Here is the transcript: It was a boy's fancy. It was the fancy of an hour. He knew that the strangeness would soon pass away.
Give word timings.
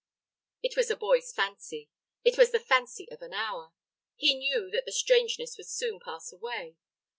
It 0.63 0.75
was 0.75 0.89
a 0.89 0.95
boy's 0.95 1.31
fancy. 1.31 1.91
It 2.23 2.35
was 2.35 2.49
the 2.51 2.59
fancy 2.59 3.07
of 3.11 3.21
an 3.21 3.33
hour. 3.35 3.71
He 4.15 4.33
knew 4.33 4.71
that 4.71 4.85
the 4.87 4.91
strangeness 4.91 5.57
would 5.59 5.67
soon 5.67 5.99
pass 5.99 6.31
away. 6.33 6.77